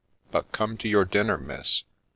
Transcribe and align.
—But 0.31 0.51
come 0.51 0.77
to 0.77 0.89
your 0.89 1.05
dinner, 1.05 1.37
Miss! 1.37 1.83